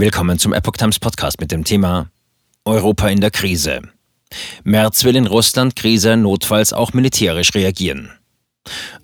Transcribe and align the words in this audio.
Willkommen 0.00 0.38
zum 0.38 0.52
Epoch 0.52 0.76
Times 0.76 1.00
Podcast 1.00 1.40
mit 1.40 1.50
dem 1.50 1.64
Thema 1.64 2.08
Europa 2.64 3.08
in 3.08 3.20
der 3.20 3.32
Krise. 3.32 3.82
Merz 4.62 5.02
will 5.02 5.16
in 5.16 5.26
Russland-Krise 5.26 6.16
notfalls 6.16 6.72
auch 6.72 6.92
militärisch 6.92 7.52
reagieren. 7.52 8.12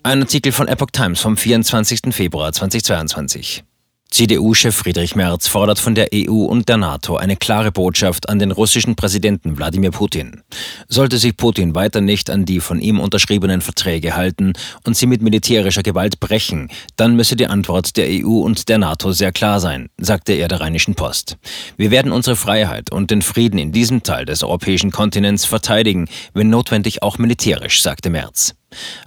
Ein 0.05 0.21
Artikel 0.21 0.53
von 0.53 0.69
Epoch 0.69 0.93
Times 0.93 1.21
vom 1.21 1.37
24. 1.37 2.15
Februar 2.15 2.53
2022. 2.53 3.65
CDU-Chef 4.11 4.75
Friedrich 4.75 5.17
Merz 5.17 5.49
fordert 5.49 5.81
von 5.81 5.97
der 5.97 6.11
EU 6.15 6.45
und 6.45 6.69
der 6.69 6.77
NATO 6.77 7.17
eine 7.17 7.37
klare 7.37 7.73
Botschaft 7.73 8.29
an 8.29 8.39
den 8.39 8.53
russischen 8.53 8.95
Präsidenten 8.95 9.57
Wladimir 9.57 9.91
Putin. 9.91 10.43
Sollte 10.89 11.19
sich 11.19 11.37
Putin 11.37 11.75
weiter 11.75 12.01
nicht 12.01 12.31
an 12.31 12.45
die 12.45 12.61
von 12.61 12.81
ihm 12.81 13.01
unterschriebenen 13.01 13.61
Verträge 13.61 14.15
halten 14.15 14.53
und 14.87 14.97
sie 14.97 15.07
mit 15.07 15.21
militärischer 15.21 15.83
Gewalt 15.83 16.21
brechen, 16.21 16.69
dann 16.95 17.17
müsse 17.17 17.35
die 17.35 17.49
Antwort 17.49 17.97
der 17.97 18.07
EU 18.09 18.39
und 18.39 18.69
der 18.69 18.79
NATO 18.79 19.11
sehr 19.11 19.33
klar 19.33 19.59
sein, 19.59 19.89
sagte 19.99 20.35
er 20.35 20.47
der 20.47 20.61
Rheinischen 20.61 20.95
Post. 20.95 21.37
Wir 21.77 21.91
werden 21.91 22.13
unsere 22.13 22.37
Freiheit 22.37 22.93
und 22.93 23.11
den 23.11 23.21
Frieden 23.21 23.59
in 23.59 23.73
diesem 23.73 24.05
Teil 24.05 24.27
des 24.27 24.45
europäischen 24.45 24.93
Kontinents 24.93 25.45
verteidigen, 25.45 26.07
wenn 26.35 26.51
notwendig 26.51 27.03
auch 27.03 27.19
militärisch, 27.19 27.83
sagte 27.83 28.11
Merz. 28.11 28.55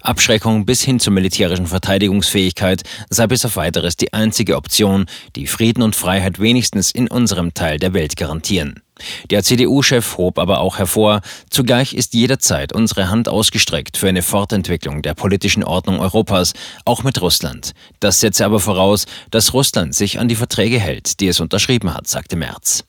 Abschreckung 0.01 0.65
bis 0.65 0.81
hin 0.81 0.99
zur 0.99 1.13
militärischen 1.13 1.67
Verteidigungsfähigkeit 1.67 2.83
sei 3.09 3.27
bis 3.27 3.45
auf 3.45 3.55
weiteres 3.55 3.97
die 3.97 4.13
einzige 4.13 4.55
Option, 4.55 5.05
die 5.35 5.47
Frieden 5.47 5.81
und 5.83 5.95
Freiheit 5.95 6.39
wenigstens 6.39 6.91
in 6.91 7.07
unserem 7.07 7.53
Teil 7.53 7.79
der 7.79 7.93
Welt 7.93 8.15
garantieren. 8.15 8.81
Der 9.29 9.43
CDU-Chef 9.43 10.17
hob 10.17 10.39
aber 10.39 10.59
auch 10.59 10.77
hervor, 10.77 11.21
zugleich 11.49 11.93
ist 11.93 12.13
jederzeit 12.13 12.73
unsere 12.73 13.09
Hand 13.09 13.29
ausgestreckt 13.29 13.97
für 13.97 14.07
eine 14.07 14.23
Fortentwicklung 14.23 15.01
der 15.01 15.13
politischen 15.13 15.63
Ordnung 15.63 15.99
Europas, 15.99 16.53
auch 16.85 17.03
mit 17.03 17.21
Russland. 17.21 17.73
Das 17.99 18.19
setze 18.19 18.45
aber 18.45 18.59
voraus, 18.59 19.05
dass 19.31 19.53
Russland 19.53 19.93
sich 19.93 20.19
an 20.19 20.27
die 20.27 20.35
Verträge 20.35 20.79
hält, 20.79 21.19
die 21.19 21.27
es 21.27 21.39
unterschrieben 21.39 21.93
hat, 21.93 22.07
sagte 22.07 22.35
Merz. 22.35 22.85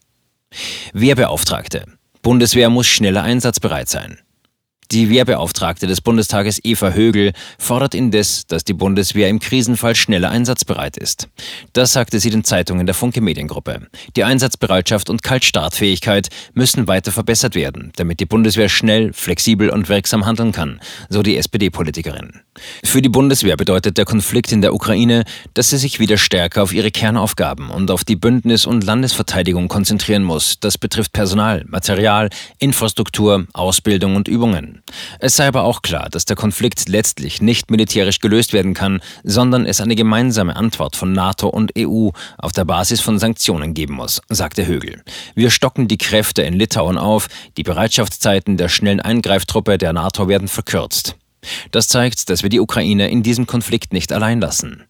Wehrbeauftragte. 0.93 1.85
Bundeswehr 2.23 2.71
muss 2.71 2.87
schneller 2.87 3.23
einsatzbereit 3.23 3.89
sein. 3.89 4.19
Die 4.91 5.11
Wehrbeauftragte 5.11 5.87
des 5.87 6.01
Bundestages 6.01 6.65
Eva 6.65 6.93
Högel 6.93 7.35
fordert 7.59 7.95
indes, 7.95 8.47
dass 8.47 8.65
die 8.65 8.73
Bundeswehr 8.73 9.29
im 9.29 9.39
Krisenfall 9.39 9.95
schneller 9.95 10.31
einsatzbereit 10.31 10.97
ist. 10.97 11.29
Das 11.75 11.93
sagte 11.93 12.19
sie 12.19 12.31
den 12.31 12.43
Zeitungen 12.43 12.87
der 12.87 12.95
Funke 12.95 13.21
Mediengruppe. 13.21 13.89
Die 14.17 14.25
Einsatzbereitschaft 14.25 15.11
und 15.11 15.23
Kaltstartfähigkeit 15.23 16.31
müssen 16.55 16.89
weiter 16.89 17.13
verbessert 17.13 17.55
werden, 17.55 17.93
damit 17.97 18.19
die 18.21 18.25
Bundeswehr 18.25 18.71
schnell, 18.71 19.13
flexibel 19.13 19.69
und 19.69 19.91
wirksam 19.91 20.25
handeln 20.25 20.53
kann, 20.53 20.81
so 21.11 21.23
die 21.23 21.37
SPD-Politikerin. 21.37 22.41
Für 22.83 23.03
die 23.03 23.11
Bundeswehr 23.11 23.59
bedeutet 23.59 23.99
der 23.99 24.07
Konflikt 24.07 24.53
in 24.53 24.63
der 24.63 24.73
Ukraine, 24.73 25.25
dass 25.53 25.69
sie 25.69 25.77
sich 25.77 26.01
wieder 26.01 26.17
stärker 26.17 26.63
auf 26.63 26.73
ihre 26.73 26.91
Kernaufgaben 26.91 27.69
und 27.69 27.91
auf 27.91 28.05
die 28.05 28.17
Bündnis- 28.17 28.65
und 28.65 28.85
Landesverteidigung 28.85 29.69
konzentrieren 29.69 30.25
muss. 30.25 30.61
Das 30.61 30.79
betrifft 30.79 31.13
Personal, 31.13 31.67
Material, 31.69 32.31
Infrastruktur, 32.59 33.47
Ausbildung 33.53 34.17
und 34.17 34.29
Übungen. 34.29 34.78
Es 35.21 35.37
sei 35.37 35.47
aber 35.47 35.65
auch 35.65 35.83
klar, 35.83 36.09
dass 36.11 36.25
der 36.25 36.37
Konflikt 36.37 36.89
letztlich 36.89 37.41
nicht 37.43 37.71
militärisch 37.71 38.21
gelöst 38.21 38.53
werden 38.53 38.75
kann, 38.75 39.01
sondern 39.25 39.67
es 39.67 39.81
eine 39.81 39.95
gemeinsame 39.95 40.57
Antwort 40.57 40.97
von 40.97 41.13
NATO 41.13 41.49
und 41.49 41.73
EU 41.79 42.11
auf 42.39 42.53
der 42.53 42.65
Basis 42.65 43.01
von 43.01 43.19
Sanktionen 43.19 43.75
geben 43.75 43.95
muss, 43.95 44.21
sagte 44.29 44.67
Högel. 44.67 45.03
Wir 45.35 45.51
stocken 45.51 45.89
die 45.89 45.99
Kräfte 45.99 46.43
in 46.43 46.55
Litauen 46.55 46.99
auf, 46.99 47.29
die 47.57 47.63
Bereitschaftszeiten 47.63 48.57
der 48.57 48.69
schnellen 48.69 49.01
Eingreiftruppe 49.01 49.79
der 49.79 49.93
NATO 49.93 50.29
werden 50.29 50.49
verkürzt. 50.49 51.17
Das 51.71 51.89
zeigt, 51.89 52.31
dass 52.31 52.43
wir 52.43 52.51
die 52.51 52.61
Ukraine 52.61 53.11
in 53.11 53.23
diesem 53.23 53.47
Konflikt 53.47 53.93
nicht 53.93 54.13
allein 54.13 54.41
lassen. 54.41 54.85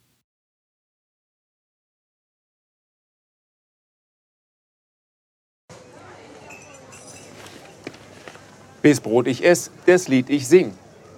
Bis 8.81 9.01
Brot 9.01 9.27
ich 9.27 9.45
ess, 9.45 9.73
des 9.89 10.07
Lied 10.07 10.31
ich 10.31 10.47
sing. 10.47 10.73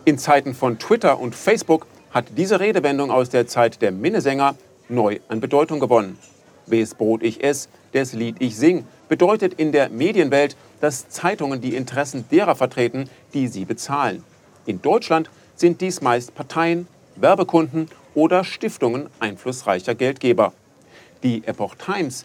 In 0.07 0.17
Zeiten 0.17 0.55
von 0.55 0.79
Twitter 0.79 1.21
und 1.21 1.35
Facebook 1.35 1.87
hat 2.11 2.25
diese 2.39 2.59
Redewendung 2.59 3.11
aus 3.11 3.29
der 3.29 3.47
Zeit 3.47 3.83
der 3.83 3.93
Minnesänger 3.93 4.55
neu 4.89 5.19
an 5.29 5.41
Bedeutung 5.41 5.79
gewonnen. 5.79 6.19
Bis 6.67 6.95
Brot 6.95 7.23
ich 7.23 7.45
ess, 7.45 7.69
des 7.93 8.15
Lied 8.15 8.37
ich 8.39 8.57
sing 8.57 8.87
bedeutet 9.11 9.53
in 9.55 9.73
der 9.73 9.91
Medienwelt, 9.91 10.57
dass 10.81 11.11
Zeitungen 11.11 11.61
die 11.61 11.75
Interessen 11.75 12.25
derer 12.31 12.55
vertreten, 12.55 13.11
die 13.35 13.47
sie 13.47 13.67
bezahlen. 13.67 14.25
In 14.65 14.81
Deutschland 14.81 15.29
sind 15.55 15.83
dies 15.83 16.01
meist 16.01 16.35
Parteien, 16.35 16.87
Werbekunden 17.17 17.89
oder 18.15 18.43
Stiftungen 18.43 19.11
einflussreicher 19.19 19.95
Geldgeber. 19.95 20.55
Die 21.23 21.45
Epoch 21.45 21.75
Times 21.75 22.25